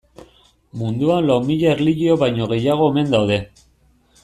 Munduan 0.81 1.27
lau 1.31 1.35
mila 1.51 1.69
erlijio 1.75 2.17
baino 2.23 2.49
gehiago 2.55 2.89
omen 2.95 3.13
daude. 3.15 3.39